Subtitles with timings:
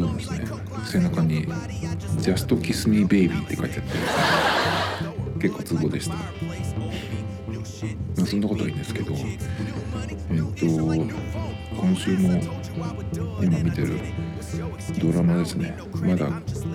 [0.00, 0.46] 洋服のですね
[0.84, 1.46] 背中に
[2.20, 3.84] 「Just Kiss Me Baby」って書いてあっ
[5.38, 6.14] て結構ツボでした。
[8.18, 9.38] まそんなことはいいんですけどえっ
[10.58, 10.66] と
[11.76, 12.40] 今週も
[13.42, 14.00] 今見てる
[14.98, 15.76] ドラマですね。
[16.00, 16.30] まだ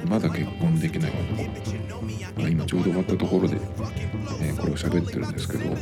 [0.07, 1.12] まだ結婚できない。
[1.12, 3.57] 男、まあ、今ちょうど終わったところで、
[4.41, 5.76] えー、これを喋ってるんですけど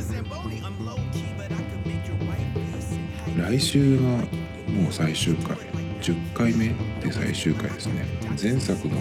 [3.42, 5.79] 来週がもう最終回。
[6.10, 8.04] 10回目で最終回ですね。
[8.30, 8.96] 前作の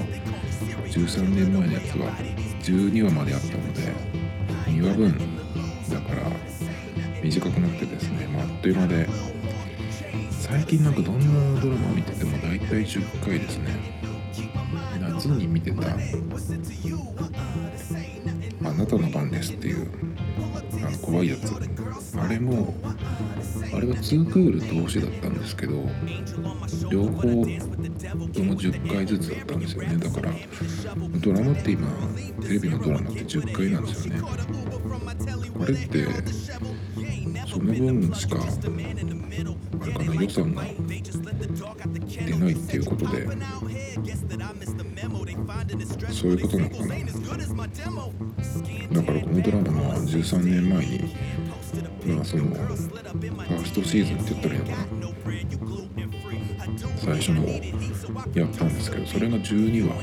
[0.86, 2.12] 13年前のやつは
[2.62, 3.82] 12話まであったので
[4.68, 5.18] 2話分。
[5.90, 6.32] だから
[7.24, 9.10] 短くなってですね、まあ、あっという間で
[10.30, 13.72] 最近なんかどんなドラマを見てても大体10回ですね。
[15.02, 15.88] 夏に見てた
[18.70, 19.88] 「あなたの番です」っていう
[20.90, 21.54] あの怖いやつ。
[22.20, 22.74] あれも
[23.72, 25.88] あれは2クール同士だったんですけど
[26.90, 27.46] 両方とも
[28.56, 29.98] 10回ずつだったんですよね。
[29.98, 30.34] だから
[31.20, 31.88] ドラマって今
[32.42, 34.22] テレビのドラマって10回なんですよね。
[35.62, 36.08] あれって
[37.48, 38.46] その分しかあ
[39.86, 43.28] れかな予算が出ないっていうことで
[46.12, 46.96] そういうことなのかな。
[49.42, 51.16] だからこのドラマは13年前に
[52.06, 55.10] まあそのファーストシーズンって言ったらいいのかな
[56.98, 57.48] 最初の
[58.36, 58.74] やったん。
[58.74, 59.96] ですけどそれが12話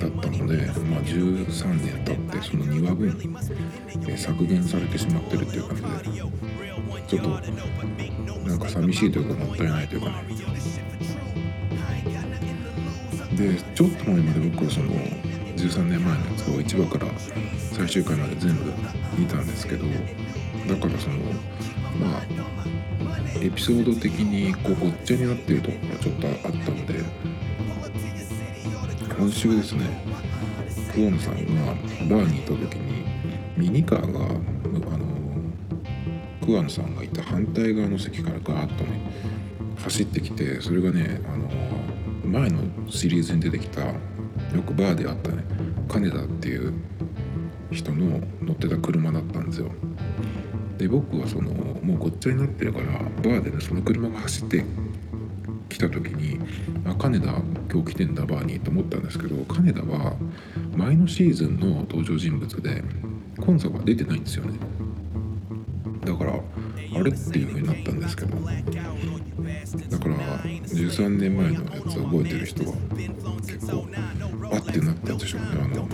[0.00, 3.16] だったので、まあ、13年経ってその2話分、
[4.08, 6.20] え削減されてしまってるっていう感じで
[7.06, 7.28] ちょっと
[8.48, 8.58] なん。
[8.58, 10.14] か寂しいというかもったいないというかね
[13.36, 14.92] でちょっと前まで僕はその
[15.60, 17.10] 13年前のやつを1話から
[17.72, 18.72] 最終回まで全部
[19.18, 21.16] 見たんですけどだからその
[22.00, 26.94] まあエピソード的にこうごっちゃになってるところがちょっとあったので
[29.18, 29.84] 今週ですね
[30.94, 31.74] 桑野さんが
[32.16, 33.04] バーにいた時に
[33.56, 34.40] ミニカーがあの
[36.44, 39.00] 桑野さんがいた反対側の席からガーッとね
[39.78, 41.48] 走ってきてそれがねあの
[42.24, 43.82] 前のシリーズに出てきた
[44.54, 45.44] よくバーであったね。
[45.88, 46.72] 金田っていう
[47.70, 49.70] 人の乗ってた車だったんですよ。
[50.78, 54.64] で僕はそのもうごっちゃになってるからバーでねその車が走って
[55.68, 56.40] 来た時に
[56.86, 57.26] あ金田
[57.70, 60.16] 今日来てんだバーにと思ったんですけど金田は
[60.74, 62.82] 前のシーズンの登場人物で
[63.38, 64.58] 今作は出てないんですよね。
[66.04, 68.36] だからあれっていう風になったんですけど。
[68.40, 72.74] だから13年前のやつ覚えてる人は
[73.46, 73.86] 結構
[74.70, 75.88] ってなったでしょうねあの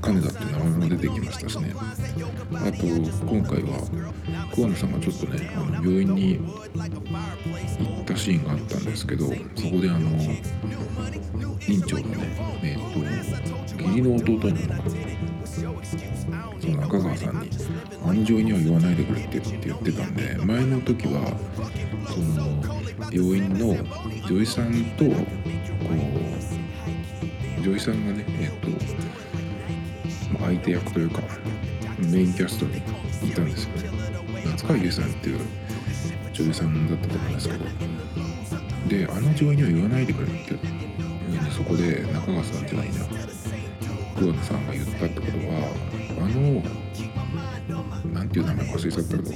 [0.00, 1.74] 金田って名前も出てきましたしね。
[1.74, 6.42] あと今回は桑野さんがちょっとねあの病院に行
[8.02, 9.36] ったシーンがあったんですけどそこ
[9.80, 10.08] であの
[11.68, 15.80] 院長のねえっと義理の弟にの
[16.60, 17.50] その中川さんに
[18.04, 21.36] 「あの女医には言わないでくれ」って言ってたんで前の時は
[22.08, 22.62] その
[23.10, 23.76] 病院の
[24.28, 26.59] 女医さんとこう
[27.62, 28.68] 女医さんがねえっと
[30.38, 31.22] 相手役というか
[31.98, 32.80] メインキャストにい
[33.32, 33.90] たんですよね。
[34.46, 35.40] 夏川優さんっていう
[36.32, 37.64] 女優さんだったと思うんですけど。
[38.88, 40.54] であの女医には言わないでくれって
[41.56, 42.94] そこで中川さんじゃないな
[44.16, 45.72] 桑田さんが言ったってことは
[46.18, 46.62] あの
[48.12, 49.30] なんていう名前忘れちゃったけど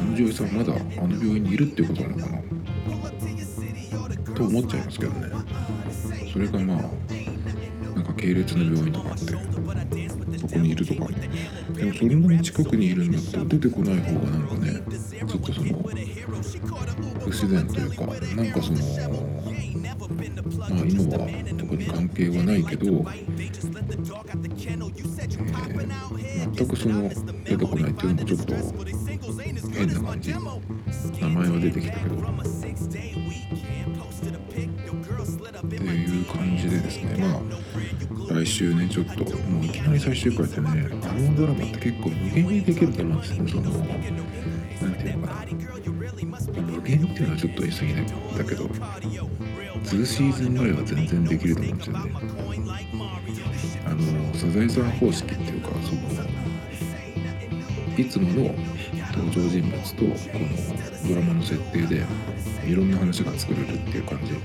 [0.00, 2.38] あの女優さんまだあの病院にいるっていうことなのかな
[4.34, 5.28] と思っちゃいますけどね。
[6.32, 6.78] それがまあ
[8.28, 9.24] 系列の病院とかあって
[10.38, 11.08] そこにいるとか。
[11.08, 14.82] でもそんなに近くにいるんだったら出てこない方がなんかね
[15.18, 15.68] ちょっとその
[17.20, 18.78] 不自然というかなんかその
[20.58, 27.08] まあ今は特に関係はないけど、えー、全くその
[27.44, 28.54] 出てこないっていうのもちょっと
[29.78, 30.32] 変な感じ。
[30.32, 32.16] 名前は出てきたけど。
[35.58, 37.16] っていう感じでですね。
[37.18, 37.40] まあ
[38.34, 45.46] 来週ねちょっともういきなり最終回ってねあのドラマって結構無限にできると思うんですよそのなんていうのかな。
[46.62, 52.12] 無限っていうのはちょっと言い過ぎだけど2シーズンぐらいは全然できると思うんですよね。
[53.86, 56.00] あのサザエさん方式っていうかその
[57.96, 58.54] いつもの
[59.18, 62.04] 登場人物とこのドラマの設定で
[62.66, 64.32] いろんな話が作れるっていう感じ。
[64.32, 64.38] な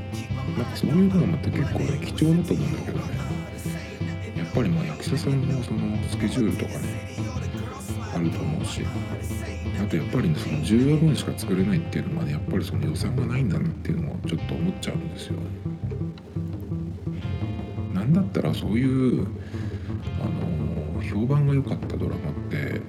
[0.61, 3.05] んかそういうドラマって結構ね貴重だと思うんだけどね。
[4.37, 6.79] やっぱりまあ役者さんのそのスケジュールとかね
[8.13, 8.81] あると思うし。
[9.81, 15.35] あとやっぱりねその10話分しか作れないっていうのはねやっぱりその予算がないんだなっていうのもちょっと思っちゃうんですよ。
[17.93, 19.27] なんだったらそういう
[20.21, 20.25] あ
[20.95, 22.81] の評判が良かったドラマって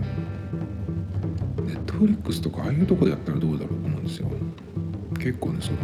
[2.04, 4.28] フリックスとかああいうとこでやったらどうだろうと思うんですよ。
[5.18, 5.78] 結構ねその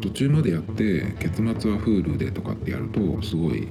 [0.00, 3.66] 途中までやって結末は Hulu でとかってやるとすごい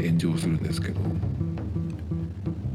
[0.00, 1.00] 炎上するんですけど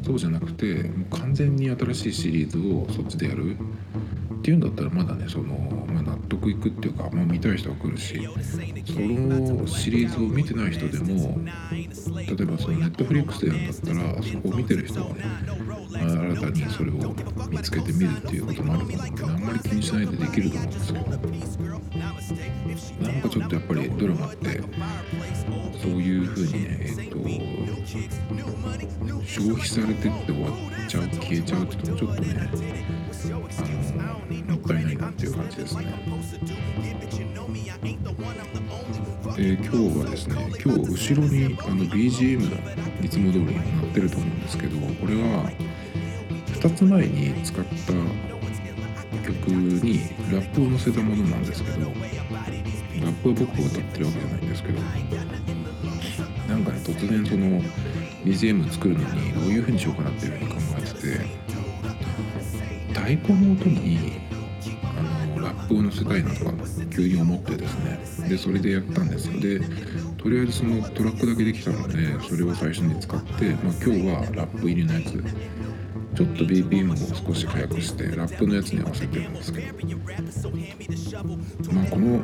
[0.02, 8.22] そうじゃなくてもう完全に新しいシリーズをそっちでやるっていうんだったらまだねその、まあ、納得いくっていうか、まあ、見たい人は来るし
[8.86, 11.40] そのシリーズを見てない人でも
[12.16, 15.24] 例えばそのネットフリックスでやるんだったらそこを見てる人がね、
[15.92, 17.16] まあ、新たにそれを
[17.50, 21.08] 見つけてみるっていうこともあると思うんであんまり気にしないでできると思うんですけど。
[23.02, 24.62] なんかちょっとやっぱりドラマって
[25.82, 27.18] そういうふうにねえっと
[29.26, 30.54] 消費されてって終わっ
[30.88, 35.86] ちゃう消えちゃうっていうのもちょっとねもったいないなっていう感じですね。
[39.36, 42.58] で今日はですね今日後ろにあの BGM の
[43.04, 45.52] いつも通りになってると思うんですけどこれは
[46.48, 47.72] 2つ前に使った
[49.28, 50.00] 曲に
[50.32, 51.94] ラップを載せたものなんですけどラッ
[53.22, 54.80] プは僕が歌ってるわけじゃないんですけど
[56.48, 57.62] なんかね突然その
[58.26, 61.47] BGM 作るのにどういう風にしようかなっていうふうに考えてて
[63.08, 64.20] 太鼓の音に
[64.84, 66.52] あのラップを載せたいなとか
[66.94, 68.28] 急に思ってですね。
[68.28, 69.40] でそれでやったんですよ。
[69.40, 69.62] で
[70.18, 75.24] とりあえずそのトラックだけできたのでそれを最初に使って、まあ、今日はラップ入りのやつ
[76.18, 76.96] ちょっと BPM を
[77.28, 79.68] 少し速くしてラップのやつに合わせてるんですけど。
[81.72, 82.18] まあこの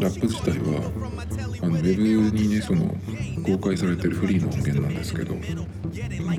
[0.00, 0.90] ラップ自体は
[1.60, 2.96] あのウェブにねその
[3.44, 5.40] 公開されてるフリーの音源なんですけどこ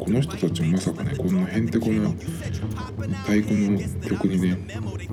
[0.10, 3.80] の人たちもまさかねこんなへんてこな太鼓の
[4.10, 4.58] 曲にね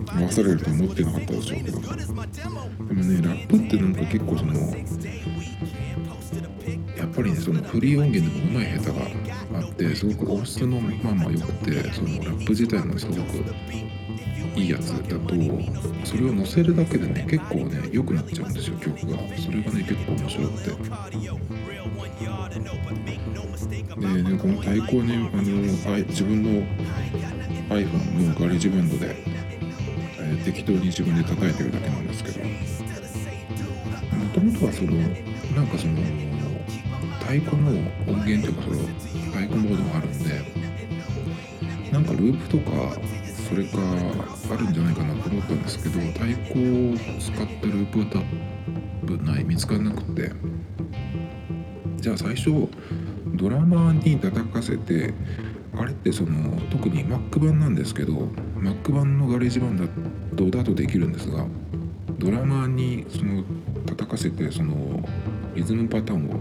[0.06, 1.78] 合わされると思ってなかったでしょうけど。
[1.78, 1.88] で
[2.94, 4.54] もねラップってなんか結構その
[7.18, 13.44] ぱりねそのフリー音源でもうまい下手があってすごく音質のまあまあ良くてそのラップ自体もすごく
[14.56, 15.34] いいやつだと
[16.04, 19.18] それを載せるだけでね結構ね良くなっちゃうんですよ曲が。
[19.36, 20.70] それがね結構面白くて。
[23.98, 26.50] でねこの太鼓はねあのあ自分の
[27.68, 29.38] iPhone のガレージバンドで、えー
[30.44, 32.54] 適当に自分で叩いてるだけなんですけども
[34.32, 36.27] ともとはそのなんかその
[37.28, 37.72] 太鼓の
[38.06, 42.96] 音源というかその太鼓モードがあるんでなんかループとか
[43.48, 43.78] それか
[44.50, 50.32] あるんじゃないかなと思ったんですけど太鼓を使ったループは多分ない見つからなくて。
[52.00, 52.68] じゃあ最初
[53.34, 55.12] ドラマーに叩かせて
[55.76, 58.12] あれってその特に Mac 版なんですけど
[58.56, 59.76] Mac 版のガレージバン
[60.32, 61.44] ドだとできるんですが
[62.18, 63.42] ドラマーにその
[63.84, 65.04] 叩かせてその
[65.56, 66.40] リズムパターンを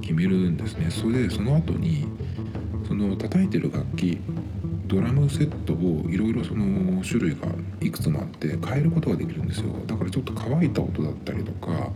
[0.00, 0.90] 決めるんですね。
[0.90, 2.06] それでその後に
[2.86, 4.18] その叩いてる楽器
[4.86, 7.48] ドラムセットをいろいろその種類が
[7.80, 9.72] いくつもあって変えることができるんですよ。
[9.86, 11.90] だからちょっと乾いた音だったりとか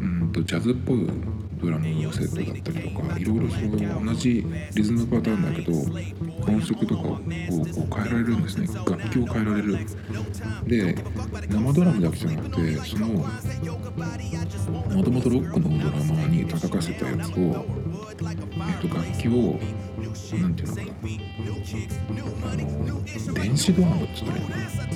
[0.00, 1.06] うんとジャズっぽい
[1.62, 5.72] ドラムセットだったりとかいろいろその同じリズムパターンだけど
[6.48, 7.22] 音色とかをこう
[7.94, 8.66] 変えられるんですね。
[8.66, 9.78] 楽器を変えられる。
[10.66, 10.94] で
[11.48, 13.24] 生ドラムだけじゃなくてそのも
[15.02, 19.58] ともとロックのドラマーに叩かせたやつを、えっと、楽器を
[20.40, 20.92] 何て言うのかな。
[22.52, 24.95] あの電子ドラムって言ったらいいのかな。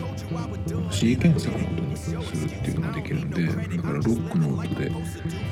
[0.90, 4.90] シーケンサーの音にするっていうのができるんでだからロックの音で、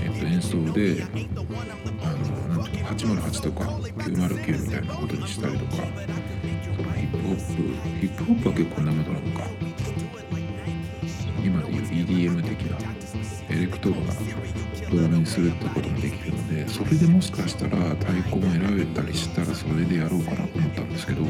[0.05, 1.05] えっと、演奏で
[2.03, 3.65] あのなんていうの808とか
[4.03, 5.83] 909みたいなことにしたりとか
[6.77, 7.53] そのヒップホップ
[8.01, 9.45] ヒップホップは結構生ドラムか。
[11.45, 12.79] 今でいう EDM 的な
[13.49, 14.13] エレクトロな
[14.91, 21.23] ドラムにするってこともできるのでそれでもしかしたら太鼓も選べたりしたらそれでやろうかなと思ったんですけど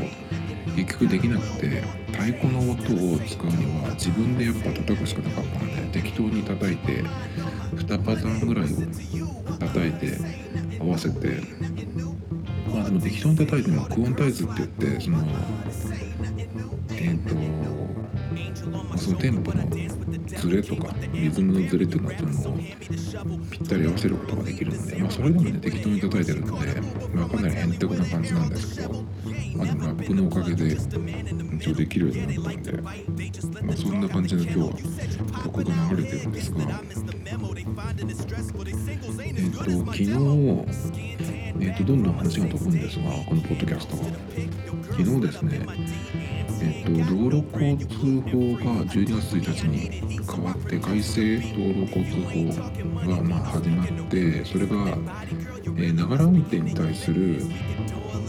[0.77, 1.83] 結局できなくて
[2.13, 7.03] 太鼓の音を使うには自分でやっぱ叩くしかなかったので適当に叩いて
[7.75, 10.19] 2パターンぐらいを叩いて
[10.81, 11.41] 合わせて。
[12.69, 15.19] まあでも適当に叩いてもクオンタイズって言ってその
[16.91, 17.35] えっ、と
[18.71, 19.63] まあそのテンポの
[20.38, 22.59] ズレとかリズムのズレっていうのはその
[23.50, 26.80] ぴったり合わせることができるので、まあ、それでもね適当に叩いてるので、
[27.12, 28.92] まあ、かなりへんてこな感じなんですけど、
[29.57, 30.76] まあ、でもラップのおかげで
[31.57, 32.92] 一応できるようになったんで、ま
[33.73, 34.68] あ、そんな感じの今日は
[35.45, 36.61] 曲が流れてるんですが
[39.35, 41.18] えっ、と昨日
[41.69, 44.05] えーと、どんどん話が飛ぶんですがこのポッドキャストは。
[44.91, 45.67] 昨日ですね
[46.61, 52.63] えっ、ー、と道路交通法が12月1日に変わって改正道路交通
[53.05, 54.97] 法がまあ始まってそれが
[55.93, 57.43] ながら運転に対する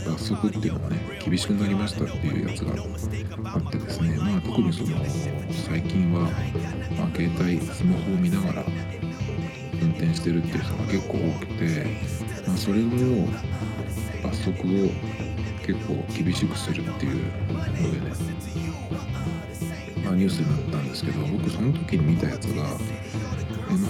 [0.05, 2.73] 罰則っていうのがね厳しくなりましたっていうやつが
[3.53, 4.89] あってですねまあ特にその
[5.65, 6.29] 最近は、
[6.97, 8.65] まあ、携帯スマホを見ながら
[9.81, 11.85] 運転してるっていう人が結構多くて、
[12.47, 13.27] まあ、それの
[14.23, 14.89] 罰則を
[15.65, 17.87] 結構厳しくするっていうのでね、
[20.03, 22.65] まあ、ニュースになったんですけど僕その時に見たやつが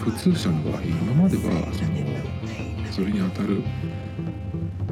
[0.04, 3.64] 普通車の場合今まではそのそれに当たる、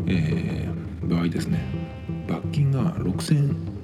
[0.08, 1.88] えー、場合ですね。
[2.28, 3.78] 罰金が6000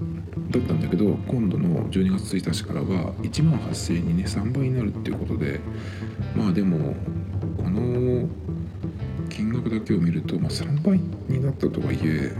[0.51, 5.59] だったんだけど今度の12月1日からは1万8000円にね3倍になるっていうことで
[6.35, 6.95] まあでも
[7.57, 8.27] この
[9.33, 12.31] 金額だけを見ると、まあ、3倍になったとはいえ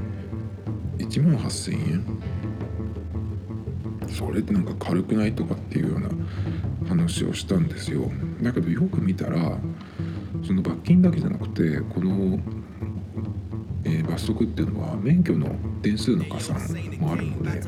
[0.99, 2.05] 1万8000円。
[4.09, 6.09] それってなんか軽くないとかっていうような
[6.87, 8.11] 話をしたんですよ。
[8.43, 9.57] だけどよく見たら
[10.45, 12.39] その罰金だけじゃなくてこの、
[13.85, 15.49] えー、罰則っていうのは免許の
[15.81, 16.57] 点数の加算
[16.99, 17.61] もあるので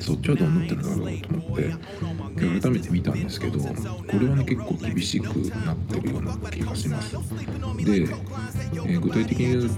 [0.00, 2.26] そっちはどうなってるんだろうと思って。
[2.36, 3.66] 改めて見たんですけどこ
[4.18, 5.24] れはね結構厳しく
[5.64, 7.12] なってるような気がします。
[7.14, 9.72] で、えー、具体的に言うと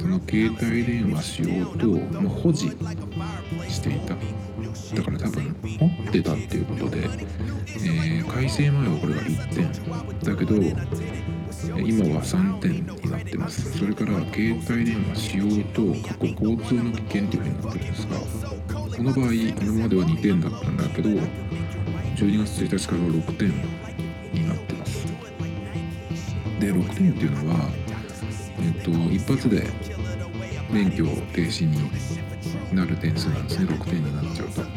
[0.00, 1.86] その携帯電話使用と、
[2.20, 2.70] まあ、保持
[3.68, 4.16] していた。
[4.94, 9.72] だから多分持ってたっていうことで、えー、改正前はこれが1点。
[10.24, 13.78] だけど今は3点になってます。
[13.78, 18.45] それから携帯電話使用と過去交通の危険っていうふうになってるんですが
[18.96, 23.48] この場合今までは2点だったんだけど12月1日からは6点
[24.32, 25.06] になってます。
[26.58, 27.68] で6点っていうのは
[28.58, 29.66] えっと一発で
[30.70, 31.90] 免許停止に
[32.74, 33.66] なる点数なんですね。
[33.66, 34.68] 6点になっちゃうと、ま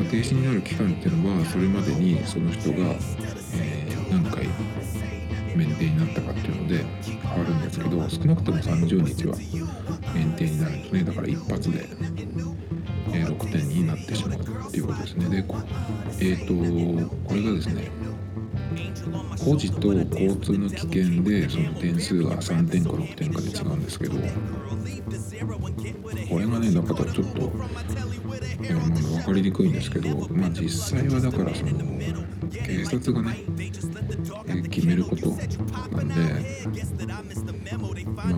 [0.00, 2.78] あ、停止になる期間っていうのはそれまでにその人が、
[3.54, 4.48] えー、何回
[5.54, 6.84] 免停になったかっていうので
[7.22, 9.36] 変わるんですけど少なくとも30日は
[10.14, 11.04] 免停になるんですね。
[11.04, 11.86] だから一発で、
[13.12, 15.28] 6点になってしまうっていうことですね。
[15.28, 17.90] でえっ、ー、とこれがですね
[19.44, 24.16] 保持と交通の危険でその点数が3点か6点かで違うんですけど
[26.28, 27.52] これがねだからちょっと、
[28.62, 31.70] えー、ま、分かりにくいんですけど、まあ、実際はだからその
[32.50, 33.44] 警察がね、
[34.46, 35.30] えー、決めること
[35.96, 36.14] なんで
[38.18, 38.28] まあ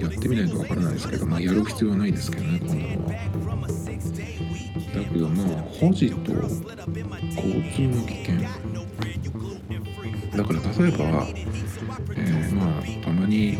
[0.00, 3.12] やってみないと分からないですけど、まあ、やる必要はないですけどねこんなのは。
[4.92, 6.50] だけどまあ保持と交
[7.72, 8.36] 通の危険
[10.36, 11.26] だから例えば、
[12.14, 13.58] えー、まあたまに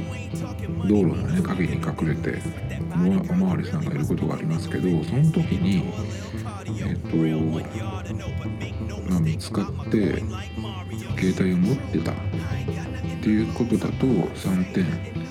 [0.88, 2.42] 道路のね影に隠れて
[3.30, 5.84] おまわりさんがいることがありますけどその時に
[6.80, 7.16] えっ、ー、と
[9.10, 10.22] まあ見つかって
[11.18, 12.14] 携帯を持ってたっ
[13.22, 15.21] ていうことだと3点、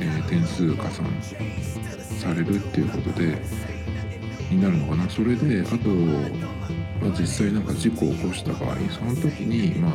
[0.00, 1.06] えー、点数加算
[2.20, 3.38] されるっていうことで
[4.50, 5.08] になるのかな。
[5.08, 5.88] それであと
[7.04, 9.92] まあ、実際なんか事故を起こした場合その時にまあ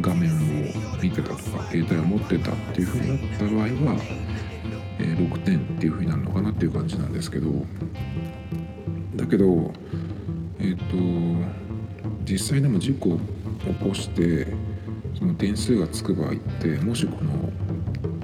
[0.00, 0.36] 画面を
[1.02, 3.54] 見てたとか携帯を持ってたっていう風になった場合
[3.92, 4.00] は、
[5.00, 7.50] えー、6点っていう風になるのかなっていう感じなんですけど
[9.16, 9.72] だけど
[10.60, 11.50] えっ、ー、と
[12.24, 14.46] 実際でも事故を起こして
[15.18, 17.32] その点数がつく場合ってもしこの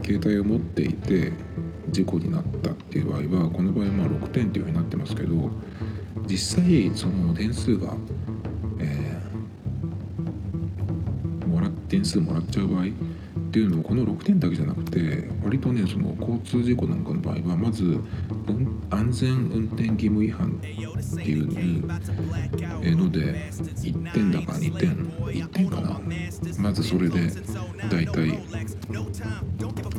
[0.06, 1.32] 携帯を持っていて
[1.90, 5.50] 事故になったっていう場合はこの場合まあ6点っていうふうになってますけど
[6.28, 7.92] 実際その点数が、
[8.78, 12.86] えー、もら点数もらっちゃう場合
[13.56, 17.98] っていうのはこの6点だけじゃなくて割とねその交通事故なんかの場合はまず
[18.90, 21.46] 安全運転義務違反っていう
[22.96, 23.20] ので
[23.50, 25.98] 1点だか2点1点かな。
[26.58, 27.30] まずそれで
[27.90, 28.38] 大体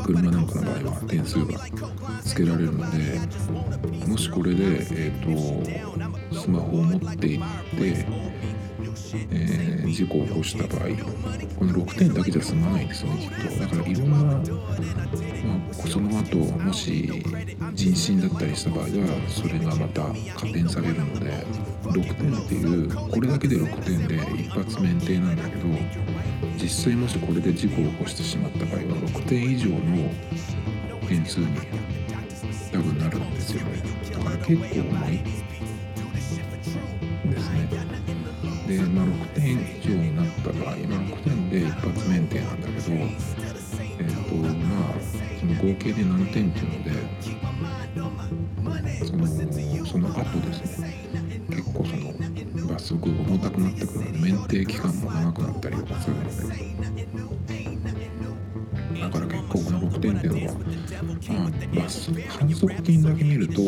[0.05, 1.59] 車なんかの場合は点数が
[2.23, 3.19] つけられるので
[4.07, 8.05] もしこれで、えーと、スマホを持っていって、
[9.31, 10.89] えー、事故を起こした場合
[11.57, 13.46] この6点だけじゃ済まないんですよねきっと。
[13.59, 17.09] だからいろんな、まあ、その後もし
[17.73, 18.87] 人身だったりした場合は
[19.27, 20.01] それがまた
[20.35, 21.45] 加点されるので
[21.83, 25.67] 6点っていうこれだけで6点で一発免停なんだけど
[26.61, 29.77] 実際もしこれで事故を起こしてしまった場合は6点以上の
[31.07, 31.47] 点数に
[32.71, 33.81] 多分なるんですよね。
[34.11, 35.17] だから結構重い
[37.29, 37.66] ですね。
[38.67, 43.15] で、まあ、6点以上になった場合、まあ、6点で一発免停なんだけど、え
[44.03, 44.93] っ、とまあ
[45.39, 46.91] その合計で何点っていうので
[49.05, 49.25] その
[49.85, 51.07] その後ですね。
[51.49, 52.13] 結構その
[52.67, 56.31] 罰則重たくなってくるので免停期間も長くなったりとかするので
[58.99, 63.61] だから結構この6点っていうのは、まあ、罰反則金だけ見ると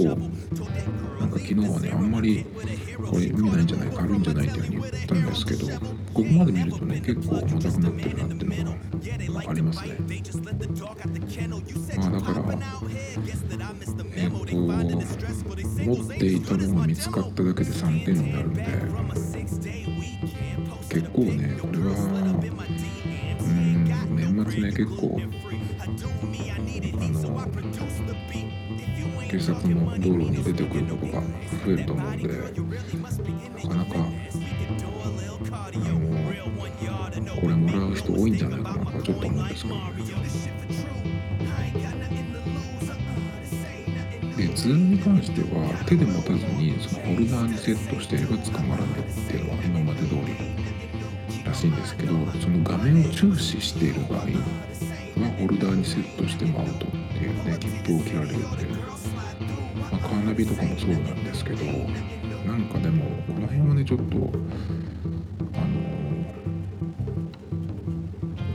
[1.49, 2.45] 昨日はねあんまり
[3.09, 5.81] これ意味ないんじゃない軽いんじゃないっていうふうに言ったんですけどこ
[6.13, 9.97] こまで見るとね結構重たくなってるなっていうのがありますね。
[11.97, 12.43] まあだから
[14.15, 18.63] えっ、と持っていたのが見つかっただけで3点になるんで
[20.87, 21.95] 結構ねこれは
[23.41, 23.58] うん。
[24.19, 25.17] 年末ね結構
[25.79, 25.93] あの
[29.29, 31.21] 警察の道路に出てくることが
[31.65, 32.33] 増えると思うんでな
[33.69, 33.95] かなか
[35.55, 39.75] あのこれもらう人多いんじゃないかなとはちょっと思うんですけど。
[44.37, 50.68] で図に関しては手で持たずにそのホルダーにセットしていれば捕まらないっていうのは今まで通り。
[51.49, 54.25] らしいんですけどその画面を注視している場合は
[55.39, 58.75] ホルダーにセットしてもアウトっていうね切符を切られるっていう、
[59.79, 61.65] まあ、カーナビとかもそうなんですけど
[62.45, 64.05] なんかでもこの辺はねちょっと
[65.55, 65.65] あ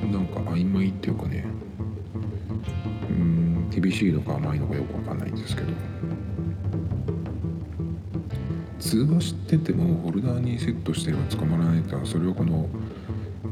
[0.06, 1.44] のなんか曖昧っていうかね
[3.10, 5.72] うん厳しいのか甘いのかよくわかんないんですけど。
[8.84, 12.68] 通話しててもホルダーにセットしてれば捕まらないからそれをこの、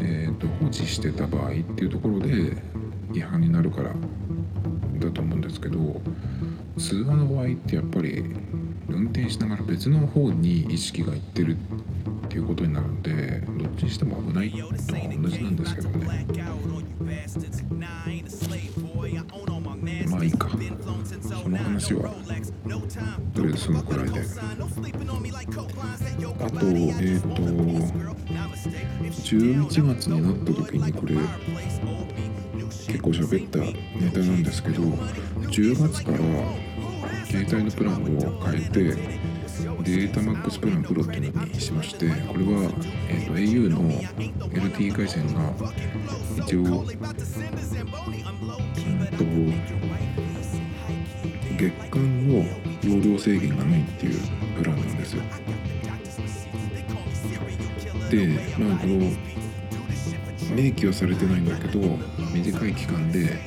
[0.01, 2.57] えー、と放置してた場合っていうところで
[3.13, 3.95] 違反になるから
[4.99, 6.01] だと思うんですけど
[6.79, 8.25] 通話の場合ってやっぱり
[8.89, 16.27] 運転しながら別の方に意識がいってるっていうことになるのでどっちにしても危ないと同じなんですけどね。
[20.09, 20.49] まあいいか。
[21.43, 22.11] その話は
[23.35, 24.21] とりあえずそのくらいで。
[26.39, 27.29] あとえっ、と
[28.69, 31.15] 11月になった時にこれ
[32.87, 36.19] 結構喋ったネタなんですけど10月から
[37.27, 38.83] 携帯のプランを変えて
[39.83, 42.73] データマックスプランプロっていうのにしましてこれは、
[43.09, 43.81] えー、と au の
[44.51, 45.53] LTE 回線が
[46.45, 46.87] 一応うん
[49.17, 49.25] と
[51.57, 52.45] 月間の
[52.83, 54.21] 容量制限がないっていう
[54.59, 55.23] プランなんですよ。
[58.13, 59.11] でまあこの
[60.55, 61.81] 明記はされてないんだけど
[62.35, 63.39] 短い期間で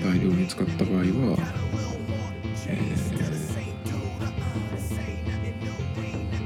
[0.00, 1.04] 大量に使った場合は、
[2.68, 3.04] えー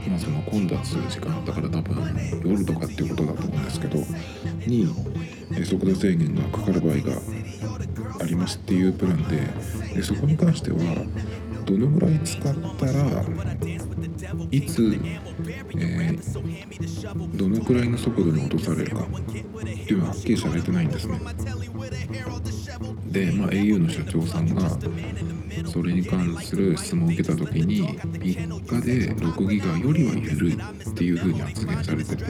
[0.08, 0.78] まあその混雑
[1.10, 3.98] 時間だから多分夜とかっていうことだと思うんですけど
[4.66, 4.86] に
[5.66, 7.20] 速度制限がかかる場合が
[8.22, 9.42] ありますっていうプランで
[9.94, 10.78] でそこに関しては
[11.66, 12.42] どのぐらい使っ
[12.78, 13.24] たら
[14.50, 15.38] いつ、えー
[17.34, 19.42] どのくらいの速度に落とされるかってい
[19.94, 21.18] うのははっきりされてないんですね。
[23.06, 24.68] で、まあ、au の社長さんが
[25.66, 32.24] それに関する質問を受けた時に3日で6ギガよりは緩いっていうふうに発言されてて、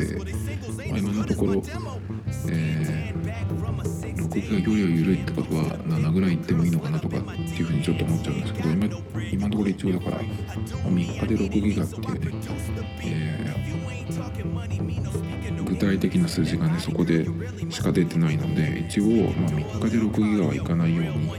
[0.89, 1.63] まあ、今のところ、
[2.49, 3.19] えー
[4.29, 8.87] 6ギガよりは緩いってことは7ぐらいいってもいいのかなとかっていうふうにちょっと思っちゃうんですけど今
[9.33, 12.31] 今のところ一応だからま3日で6ギガっていうね、
[13.05, 13.79] えー
[15.79, 17.27] 体的な数字がねそこで
[17.71, 21.31] しか出てないので一応、まあ、3日で6ギガはいかないように、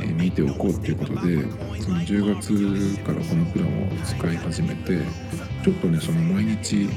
[0.00, 1.42] えー見ておこうっていうことで
[1.80, 4.98] その10月からこのプランを使い始めて
[5.64, 6.88] ちょっとねその毎日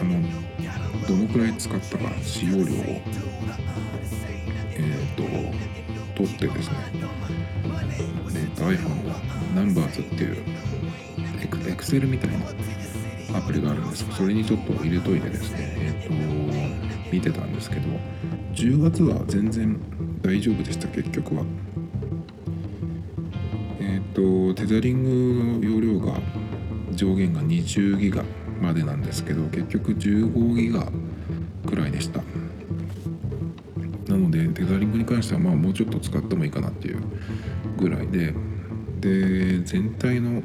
[0.00, 0.20] あの
[1.06, 2.66] どのくらい使ったか使用量を
[4.76, 5.22] えっ、と
[6.16, 9.14] 取ってですねえー iPhone の
[9.54, 10.42] Numbers っていう
[11.42, 12.46] エク Excel みたいな
[13.34, 16.14] アプリがあるんですそれにちょっと入れといてですねえっ、と
[17.12, 17.88] 見てたんですけど
[18.54, 19.78] 10月は全然
[20.22, 21.44] 大丈夫でした結局は。
[23.80, 26.20] えっ、とテザリングの容量が
[26.92, 28.24] 上限が20ギガ
[28.62, 30.88] までなんですけど結局15ギガ
[31.66, 32.22] くらいでした。
[34.08, 37.02] なのでテザリングに関してはまあもうちょっと使ってもいいかなっていう
[37.78, 38.32] ぐらいで
[39.00, 40.42] で全体の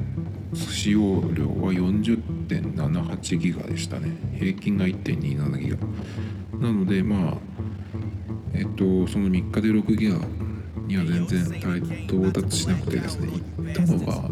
[0.52, 1.00] 使用
[1.32, 2.20] 量は40
[2.58, 4.10] 40.78ギガでしたね。
[4.38, 5.76] 平均が1.27ギガ。
[6.58, 7.34] なのでまあ
[8.52, 10.18] えっとその3日で6ギガ
[10.86, 11.46] には全然
[12.08, 13.38] 到達しなくてですね行
[13.70, 14.28] ったのが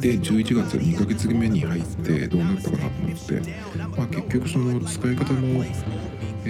[0.00, 3.40] で11月2ヶ月目に入ってどうなったかなと思って、
[3.96, 5.64] まあ、結局その使い方の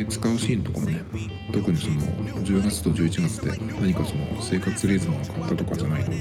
[0.08, 1.04] 使うシーンとかもね
[1.56, 1.96] 特にその
[2.44, 6.16] 10月と11月で何かその生活リズムが変わったとかじゃないので、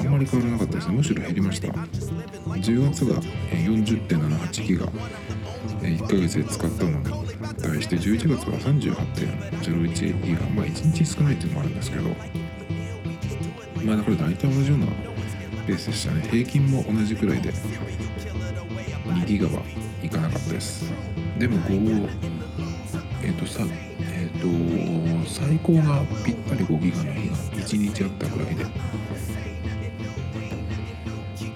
[0.00, 0.96] あ、んまり変わらなかったですね。
[0.96, 1.68] むしろ減りました。
[1.68, 3.20] 10月が
[3.52, 4.86] 40.78ギガ
[5.80, 7.04] 1ヶ月で使ったのに
[7.62, 10.40] 対して11月は38.01ギガ。
[10.50, 12.08] まあ1日少ないっていうのもあるんですけど。
[13.84, 14.86] まあだから大体同じような
[15.68, 16.26] ペースでしたね。
[16.28, 17.52] 平均も同じくらいで
[19.06, 19.62] 2ギガは
[20.02, 20.92] いかなかったです。
[21.38, 22.32] でも5
[23.24, 23.64] えっ、ー、とさ、
[24.42, 24.48] と
[25.28, 28.64] 最高がぴったり5ギガの日が1日あったぐらいで、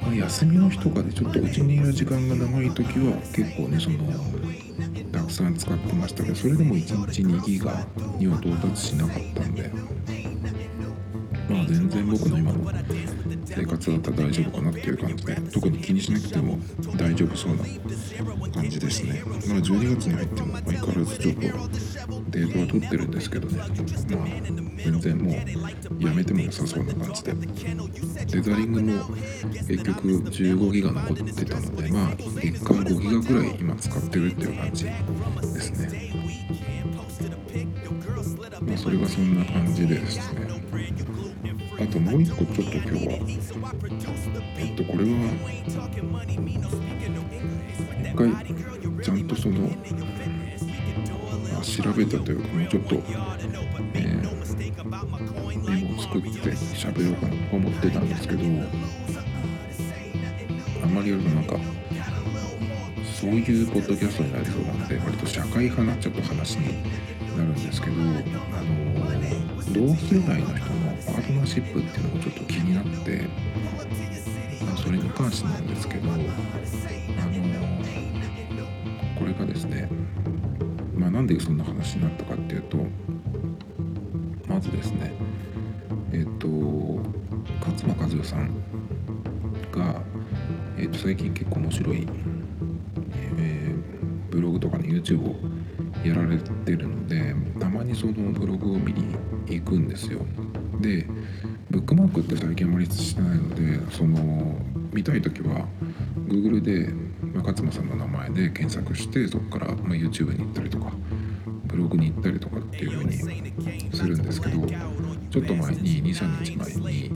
[0.02, 3.98] ま、休みの日とかでちょっとうちにいる時間が長い時は結構ねその
[5.10, 7.84] たくさん使ってましたけどそれでも1日2ギガ
[8.18, 9.70] には到達しなかったんで。
[11.48, 12.72] まあ全然僕の今の
[13.44, 16.58] 生活だったら大丈夫かなっていう感じで特に気にしなくても
[16.96, 17.64] 大丈夫そうな
[18.52, 19.22] 感じですね。
[19.24, 21.40] まあ12月に入っても相変わらずちょっと
[22.36, 23.56] データは取ってるんですけどね。
[23.56, 25.34] まあ全然もう
[26.04, 27.32] やめても良さそうな感じで。
[28.26, 29.04] デザリングも
[29.66, 34.90] 結局15ギガ残ってたのでまあ月間5ギガくらい今使ってるっていう感じで
[35.60, 36.12] すね。
[38.60, 40.46] まあそれがそんな感じでですね。
[41.80, 43.12] あともう一個ちょっと今日は
[44.58, 45.10] えっとこれは
[48.02, 48.28] 一回
[49.02, 49.70] ちゃんとその、
[51.66, 52.94] 調べたというかもうちょっと、
[53.94, 54.24] えー、
[55.68, 58.42] メモを作って喋ろうかなと思ってたんですけど
[60.82, 61.58] あんまりやるとなんか
[63.20, 66.82] そういうポッドキャストになりそうなんで割と社会派なちょっと話に
[67.36, 68.14] なるんですけどあの
[69.72, 73.28] 同世代の人のパートナーシップっていうのがちょっと気になって、
[74.64, 76.24] まあ、それに関してなんですけどあの
[79.18, 79.88] これがですね、
[81.06, 82.78] まあ、なんでそんな話になったかっていうと
[84.48, 85.12] まずですね
[86.12, 86.48] えっ、ー、と
[87.64, 88.48] 勝間和代さん
[89.70, 90.02] が、
[90.76, 92.08] えー、と最近結構面白い、
[93.38, 95.36] えー、ブログとかの YouTube を
[96.04, 99.14] やられてるのでたまにそのブログを見に
[99.46, 100.26] 行くんですよ。
[100.80, 101.06] で
[101.70, 104.56] ブックマークって最近あまりしてないのでその
[104.92, 105.68] 見たい時は
[108.36, 110.92] で検索してそこから、ま、YouTube に行ったりとか
[111.64, 113.26] ブログに行ったりとかっていう風にす
[114.06, 117.10] るんですけどちょっと前に23日前に、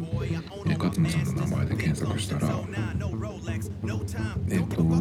[0.78, 2.61] 勝間さんの名前で検索したら
[4.50, 5.00] えっ、と今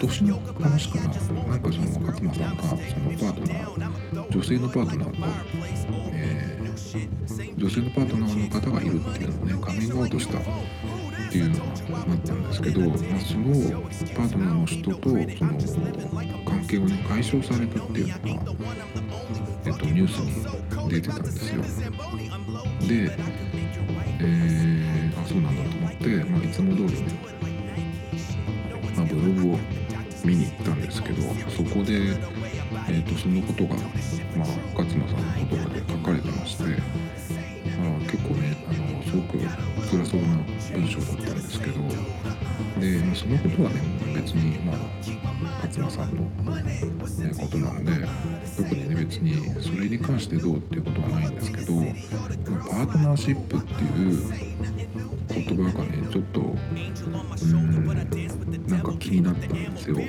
[0.00, 5.16] 年の話かななんかその勝間さんがそのパートナー女性のパートナーと、
[6.12, 13.82] えー、女性のパートナーの方がるっていうのをねカミングアウトしたっていうのがあったんですけど、まあ、その
[14.14, 15.10] パートナーの人と
[15.66, 18.64] その関係をね解消されたっていうのが、
[19.66, 21.62] えっと、ニュースに出てたんですよ。
[21.62, 23.12] で、
[24.20, 27.12] えー、あそうなんだと思って、まあ、いつも通りね、
[28.96, 29.58] まあ、ブログを
[30.24, 32.16] 見に行ったんですけどそこで、
[32.88, 33.76] えーと、そのことが、
[34.36, 34.48] まあ、
[43.28, 43.80] で、まあ、そのことはね
[44.14, 44.76] 別にまあ
[45.66, 46.90] 勝間さんの、ね、
[47.38, 48.06] ことなので
[48.56, 54.87] 特にね別にそれに関してどうっていうことはないんですけどパートナーシップっていう
[55.44, 56.56] 言葉がねちょっとう
[57.46, 57.86] ん
[58.66, 59.96] なんか気になったんですよ。
[59.96, 60.02] 普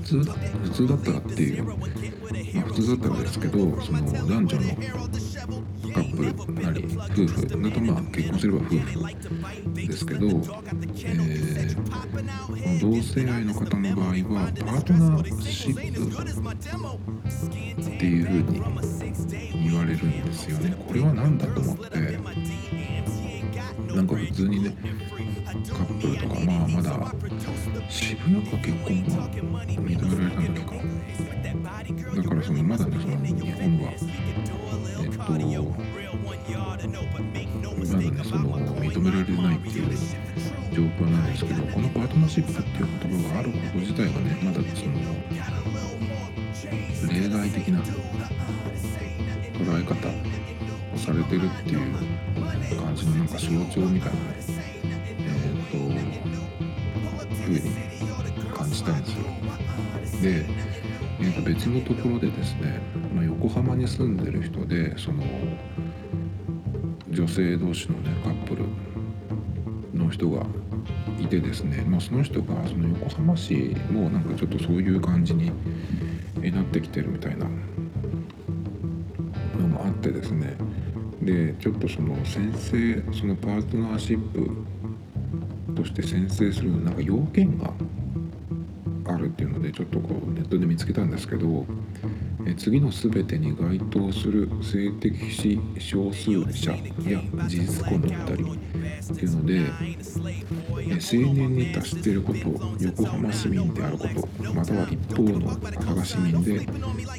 [0.00, 1.76] 通だ普通だったらっていうまあ
[2.66, 4.76] 普通だったらですけどその男女の
[5.92, 8.70] カップルなり夫婦だとまあ結婚すれば夫婦
[9.74, 14.14] ですけど、えー、同性愛の方の場合は
[14.52, 15.82] パートナーシップっ
[17.98, 18.60] ていう風に
[19.64, 20.74] 言われるんですよね。
[20.86, 22.18] これは何だと思って？
[23.96, 24.76] なんか普通にね
[25.46, 27.14] カップルとかまあまだ
[27.88, 30.74] 渋谷か結婚が認められた時か
[32.14, 33.92] だからそのまだねその日本は
[35.00, 35.46] えっとまだ
[37.96, 39.86] ねその認められないっていう
[40.74, 44.92] 状況なんですけどこのパートナーシップっていう言葉があること自体がねまだその
[47.10, 47.94] 例外的な捉
[49.80, 49.96] え方
[50.94, 51.78] をされてるっていう
[52.74, 54.36] っ感じのなんか象徴みたいなね
[55.18, 55.76] えっ、ー、と
[57.42, 59.24] ふうに感じたんですよ。
[60.22, 60.44] で、
[61.20, 62.80] えー、と別のところでですね
[63.14, 65.22] ま横浜に住んでる人でその
[67.10, 68.64] 女性同士のねカップル
[69.94, 70.44] の人が
[71.20, 75.46] いてですね、まあ、その人がその横浜市もなんかちょっとそういう感じに
[76.52, 77.46] なってきてるみたいな
[79.58, 80.56] のもあってですね
[81.26, 87.72] でちょっとその先生そのパートナーシップとして宣誓するのなんか要件が
[89.04, 91.66] あるっていうのでちょっとこうネットで見つけたんですけど
[92.46, 95.14] え次の全てに該当する性的
[95.78, 99.60] 少数者や事実婚の2人っていうので
[100.88, 102.38] え成年に達していること
[102.80, 106.66] 横浜市民であることまたは一方の佐賀市民で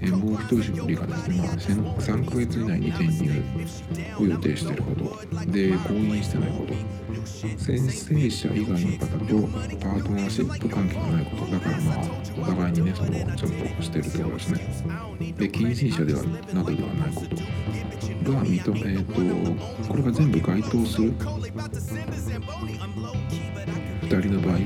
[0.02, 3.44] えもう一人がですね、まあ、3ヶ月以内に転入
[4.20, 5.52] を予定していること。
[5.52, 6.74] で婚姻してないこと。
[7.58, 11.52] 先生者以外の方とパートナーシップ関係がないこと。
[11.52, 11.98] だからまあ
[12.40, 15.34] お互いにねそのちゃんとしてるってことですね。
[15.38, 17.36] で近親者ではなどではないこと。
[18.32, 21.14] が認め、えーと、これが全部該当する。
[24.08, 24.60] 2人の場合は、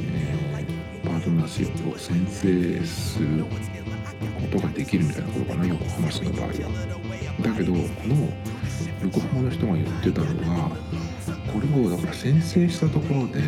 [0.00, 6.52] えー、パートナーシップを宣誓することができるみたいなことかな横浜市の場合は。
[7.40, 8.28] だけどこの
[9.04, 10.70] 横浜の人が言ってたのは
[11.52, 13.42] これをだから宣誓したところで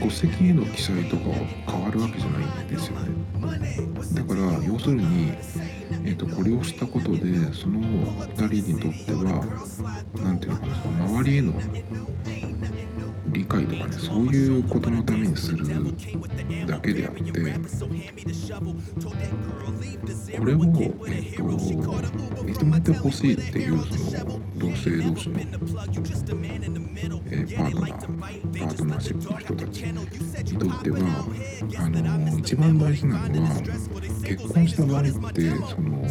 [0.00, 1.34] 戸籍への記載とかは
[1.66, 3.08] 変わるわけじゃないんですよね。
[4.12, 5.32] だから要するに、
[6.04, 9.44] えーと、これをしたことでその2人にとっては
[10.22, 11.52] 何て言うのかなその周りへの
[13.44, 15.66] 理解とかねそういうことのためにする
[16.66, 17.22] だけであって
[20.38, 21.42] これを、えーと、
[22.42, 30.98] 認めてほしいっていうその同性同士の、えー、パートナーパートナーシップの人たちにとっては
[31.78, 33.50] あの一番大事なのは
[34.24, 36.02] 結婚した場合ってその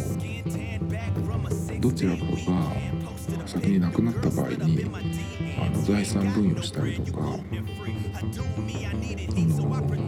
[1.80, 3.03] どちらかが
[3.46, 4.84] 先に亡くなった場合に
[5.58, 7.38] あの財産分与したりとかあの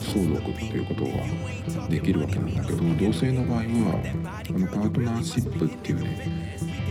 [0.01, 3.65] 相続っていうことができるわけなんだけど同性の場合は
[4.47, 6.19] このパートナーシップっていうね、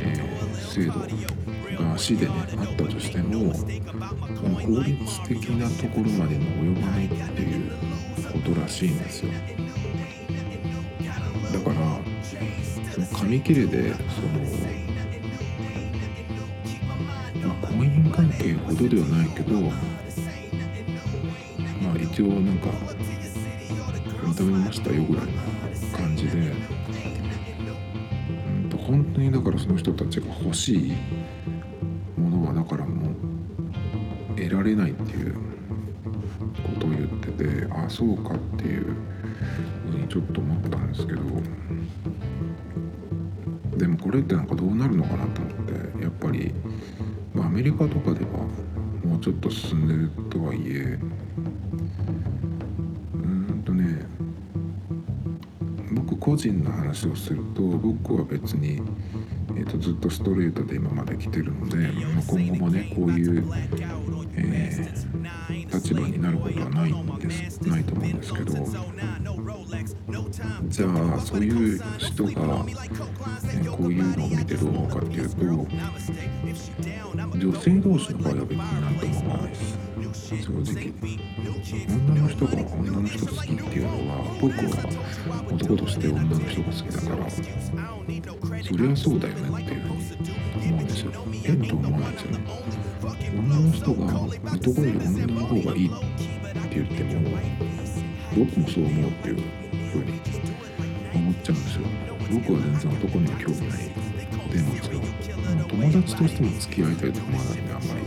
[0.02, 1.00] えー、制度
[1.84, 7.72] が市でねあったとしてもその法律的なところまでの及ばないっていう
[8.32, 9.32] ことらしいんですよ。
[11.54, 11.76] だから
[12.92, 14.00] その紙切れでその
[18.16, 19.70] 婚姻関係ほどではないけどま
[21.94, 22.70] あ一応なんか
[24.24, 25.32] 認めましたよぐらいの
[25.98, 26.54] 感じで
[28.64, 30.94] うんと本当にだからその人たちが欲しい
[32.18, 33.16] ものはだからもう
[34.38, 35.40] 得られないっていうこ
[36.80, 38.96] とを言っててああそうかっていう
[39.92, 41.22] ふうにちょっと思ったんですけど
[43.78, 46.54] でもこれってなんかどうなるのかなと思ってやっぱり、
[47.56, 48.32] メリカとかでは
[49.06, 51.00] もうちょっと進んでるとはいえ
[53.14, 54.06] うんとね
[55.94, 58.82] 僕個人の話をすると僕は別に、
[59.56, 63.50] えーと、ずっとストレートで今まで来てるので、まあ、今後もねこういう、
[64.36, 68.54] えー、立場になることはないんですないと思うんですけど
[70.64, 75.42] じゃあそういう人が、えー、こういうのを見てどう思うかっていうと
[77.38, 79.86] 女性同士の場合は別になんとも思わないです
[80.26, 80.94] 正直
[81.88, 84.64] 女の人が女の人好きっていうのは僕は
[85.52, 87.42] 男として女の人が好きだからそ
[88.78, 89.96] りゃそうだよねっていうふうに
[90.72, 91.12] 思うんですよ。
[91.44, 92.40] 変と思わないですよね
[93.38, 94.22] 女の人が
[94.56, 97.38] 男より女の方がいいって言っても
[98.36, 99.36] 僕もそう思うっていう
[99.92, 100.20] ふうに
[101.14, 102.16] 思っちゃうんですよ。
[102.32, 103.80] 僕は全然男には興味ない
[104.50, 105.02] でもですよ
[105.68, 108.02] 友達としても付き合いたいと思わないんであんまり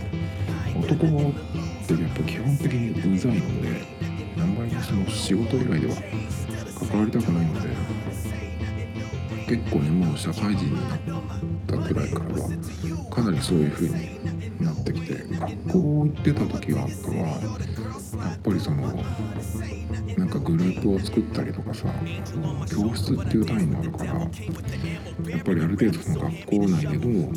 [0.80, 1.10] 男っ
[1.86, 3.68] てやっぱ基本的にうざいので
[4.38, 5.94] あんまりその仕事以外では
[6.90, 7.68] 関わりたくないので
[9.48, 10.98] 結構ねもう社会人になっ
[11.66, 16.86] たくらいからはかなりそういう風になってきて学校行ってた時はや
[18.34, 18.92] っぱりその
[20.18, 21.86] なんかグループを作ったりとかさ
[22.70, 24.28] 教室っていう単位もあるからやっ
[25.42, 27.32] ぱりある程度その学校内での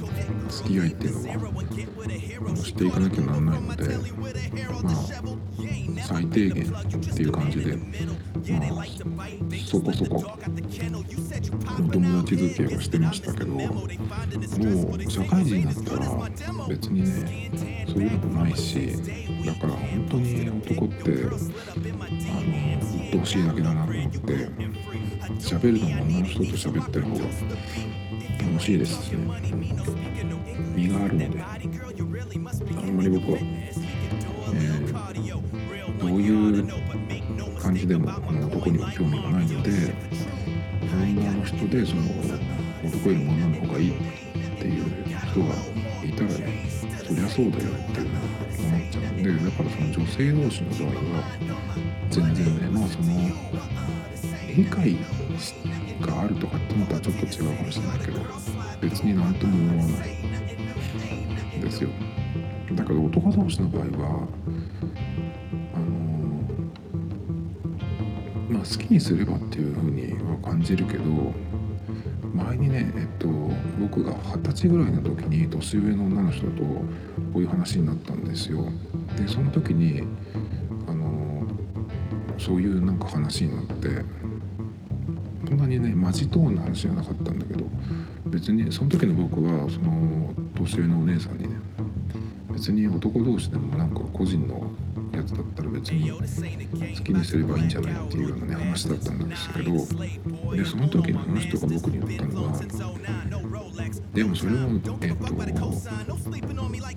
[0.49, 3.97] 付き合いっていうのはしていかなきゃならないので
[4.83, 4.95] まあ
[6.03, 8.85] 最低限っていう感じでまあ
[9.65, 10.37] そこそこ
[12.01, 13.85] 友達付き合いをしてましたけども
[14.95, 16.29] う社会人になったら
[16.67, 17.51] 別にね
[17.87, 18.97] そういうのもないし
[19.45, 21.41] だから本当に男ってあの
[23.09, 24.17] 鬱陶しいだけだなと思って
[25.39, 27.25] 喋るのも女の人と喋ってる方が
[28.51, 29.41] 楽しいですしね。
[30.75, 31.57] 身があるのであ
[32.81, 36.67] んまり僕は、えー、どういう
[37.59, 39.71] 感じでもこの男には興味がないので
[40.95, 42.01] 女の人でその
[42.83, 43.93] 男より女の方がいいっ
[44.59, 45.53] ていう人が
[46.03, 46.69] いたらね
[47.05, 48.07] そりゃそうだよっていう
[48.59, 51.23] 思っちゃうんでだからその女性同士の場合は
[52.09, 53.05] 全然ねまあその
[54.55, 54.97] 理解
[56.01, 57.99] があるとかってのとはちょっと違うかもしれない。
[57.99, 58.19] けど
[58.81, 61.89] 別になんとも思わないですよ
[62.73, 64.27] だけど男同士の場合は
[68.51, 71.03] まあ好きにすればっていうふうには感じるけど
[72.33, 73.27] 前にね、えっと、
[73.79, 76.83] 僕が二十歳ぐらいの時に年上の女の人とこ
[77.35, 78.65] ういう話になったんですよ。
[79.17, 80.03] でその時に
[80.87, 81.43] あの
[82.37, 83.89] そういうなんか話になって
[85.47, 87.65] そんなにねマジトーンの話じゃなかったんだけど
[88.25, 91.55] 別にその時の僕はその年上のお姉さんにね
[92.51, 94.70] 別に男同士でもなんか個人の
[95.13, 96.17] やつだったら別に好
[97.03, 99.71] きにすればいいんじゃないっていうようなね話だったんですけど
[100.55, 102.59] でその時にその人が僕に言ったのは
[104.13, 104.67] でもそれは
[105.01, 105.15] えっ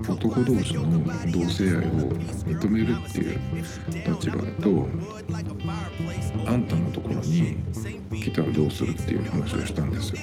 [0.04, 0.82] と男同士の
[1.32, 3.38] 同性愛を認めるっていう
[4.06, 4.88] 立場だと
[6.46, 7.56] あんたのところに
[8.22, 10.18] 来たらどうするっていう話をしたんですよ。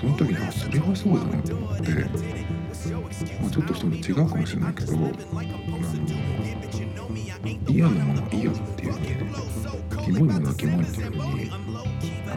[0.00, 1.88] その時にあそれはそうだなと思って
[3.40, 5.12] まあ、ちょっとその違うかもしれないけどあの
[7.68, 9.06] 嫌なものは嫌っていうのに
[10.04, 11.56] キモいものはキモいっていうのには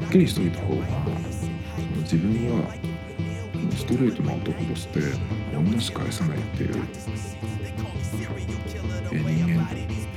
[0.07, 0.81] っきりしといた方が
[2.01, 2.73] 自分は
[3.75, 4.99] ストレートな男として
[5.55, 6.73] 女しか愛さないっていう
[9.11, 9.19] 人
[9.57, 9.67] 間っ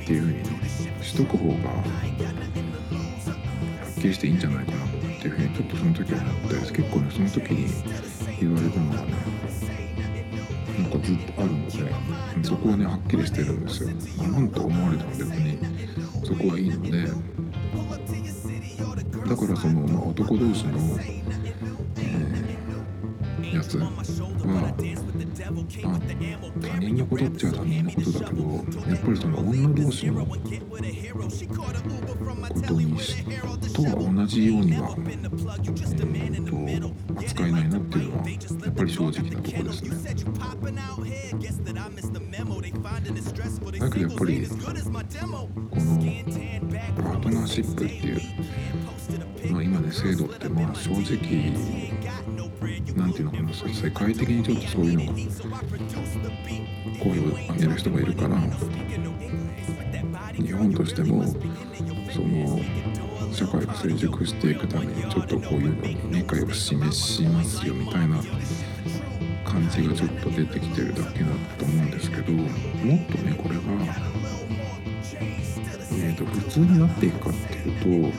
[0.05, 1.81] ていうふうにしとく方がは
[3.89, 4.89] っきりしていいんじゃないかなっ
[5.21, 7.67] ていうふうにちょっとその時は思って結構ねその時に
[8.39, 9.74] 言われたのがね
[10.85, 11.71] なんかずっとあるので
[12.43, 13.89] そこはねはっきりしてるんですよ。
[14.29, 15.57] なんと思われても別に
[16.23, 17.07] そこはいいので
[19.27, 24.03] だからその、まあ、男同士の、えー、やつは、まあ、
[26.61, 30.49] 他人のことっちゃ他人のことだけどやっぱりその女同士のこと
[32.73, 33.23] にし
[33.73, 37.54] とは同じようには、えー、と扱えない
[38.65, 40.15] やっぱり正直なところですね。
[43.79, 44.63] だけどやっぱりこの
[47.03, 48.21] パートナーシップっていう、
[49.51, 50.95] まあ、今ね制度ってまあ正直
[52.95, 55.13] なんていうのかな世界的にちょっとそういうのが
[57.03, 58.39] 声を上げる人がいるから
[60.33, 62.59] 日本としてもその
[63.35, 68.23] 社会が成熟していくためにちょっとこういうのに理解を示しますよみたいな
[69.43, 71.25] 感じがちょっと出てきてるだけだ
[71.57, 73.61] と思うんですけどもっとねこれが、
[75.91, 78.15] えーと、普通になっていくかっていうと、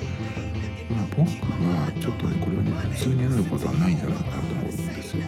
[0.94, 5.24] まあ、僕はちょっとねこれはね普通になることはないんじゃないかなと思うんですよ。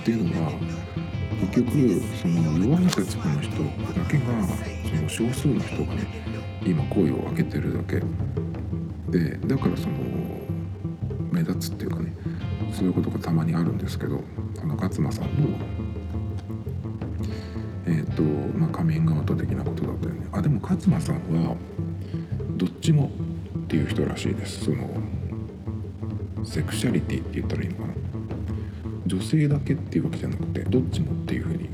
[0.00, 0.50] っていうのは
[1.52, 4.24] 結局その弱い立場の人だけが
[4.84, 6.06] その少数の人がね
[6.66, 8.02] 今声を上げてるだけ
[9.12, 9.94] でだからその
[11.30, 12.14] 目立つっていうかね
[12.72, 14.24] そういうことがたまにあるんですけど
[14.60, 15.58] あの勝間さんの
[17.86, 18.22] えっ、ー、と
[18.58, 20.26] まあカミングアウト的なことだったよね。
[20.32, 21.56] あでも勝間さんは
[22.56, 23.10] どっちも
[23.58, 24.64] っていう人らしいです。
[24.64, 24.88] その
[26.44, 27.94] セクシャリティって言ったらいいのかな。
[29.04, 31.68] 女性だけっていうわけじゃなくてどっちもっていうふうに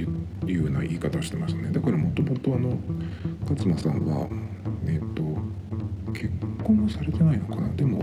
[0.44, 1.70] 言うような言い方をしてましたね。
[1.70, 2.76] だからもともとあの
[3.42, 4.26] 勝間さんは
[4.86, 5.22] えっ、ー、と
[6.12, 6.30] 結
[6.68, 7.68] 婚はされてないのかな？
[7.74, 8.02] でも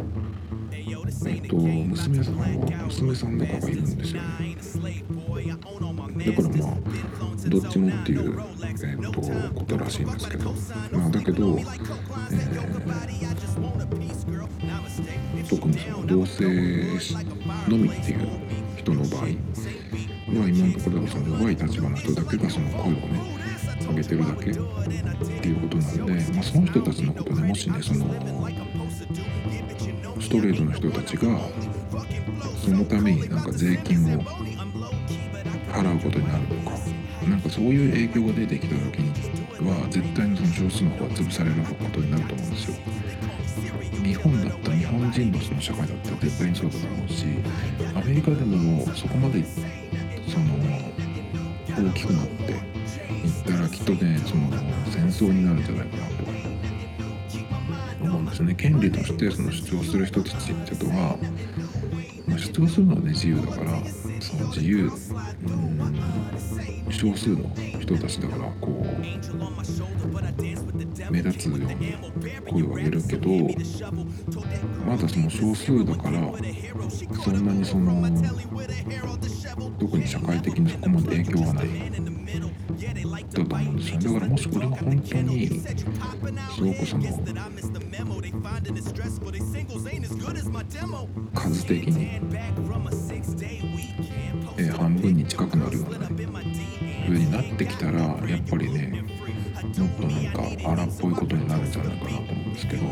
[1.27, 2.47] えっと、娘さんは
[2.85, 4.21] 娘さんとかがいるんですよ。
[4.21, 4.55] ね
[6.25, 6.75] だからまあ
[7.47, 8.39] どっちもっていう、
[8.83, 9.21] えっと、
[9.53, 10.51] ことらしいんですけど。
[10.91, 11.65] まあだけど、えー、
[15.49, 16.43] 特にその同性
[17.67, 18.27] のみっていう
[18.77, 19.27] 人の場合は
[20.27, 23.45] 今のところその弱い立場の人だけがその声をね
[23.87, 24.53] 上げてるだけっ
[25.41, 28.05] ていうことなので、まあ、その人たちのことでもしねその
[30.19, 31.39] ストレートの人たちが
[32.63, 34.21] そのためになんか税金を
[35.71, 36.77] 払うことになるとか
[37.29, 39.35] なんかそういう影響が出てきた時に
[39.69, 42.75] は絶対にその少数の方は潰されることになると思うんですよ。
[44.03, 44.74] 日本だった
[45.05, 47.25] 本人のその社会だって絶対にそうだと思うし
[47.95, 50.55] アメリカでもそこまでその
[51.67, 52.59] 大きくなっていっ
[53.45, 54.49] たらきっとねその
[54.89, 56.23] 戦争になるんじゃないかなと
[58.03, 58.55] 思うんですね。
[58.55, 61.17] 権利としてその主張する人たちっていうのは、
[62.27, 63.71] まあ、主張するのはね自由だから
[64.19, 65.75] その自由うん
[66.91, 68.85] 少数の人たちだからこ
[71.09, 71.65] う目立つように
[72.47, 73.29] 声を上げるけど
[74.85, 76.19] まだその少数だから
[77.23, 78.09] そんなにその
[79.79, 81.67] 特に社会的にそこまで影響はない
[83.35, 87.03] だと思うんですよだからもしこれが本当にすごくその
[91.33, 92.05] 数的に、
[94.57, 96.27] えー半分に近くなるようなね
[97.05, 98.19] 風になってきたらやっ
[98.49, 99.03] ぱりね
[99.77, 102.85] もっとなんか荒っぽいことになるんじゃないかなと思うんですけど。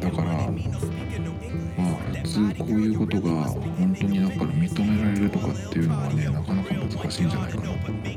[0.00, 8.15] だからまあ普通こういうことが本当にだから認められるとかっていうのはねなかなか難しいんじゃないかなと